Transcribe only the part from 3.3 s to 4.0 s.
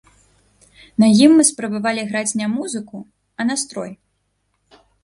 а настрой.